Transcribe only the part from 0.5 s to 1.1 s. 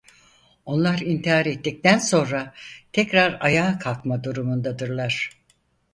Onlar